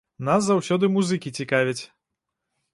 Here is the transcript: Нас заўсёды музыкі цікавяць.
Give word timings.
Нас 0.29 0.41
заўсёды 0.47 0.89
музыкі 0.95 1.35
цікавяць. 1.43 1.79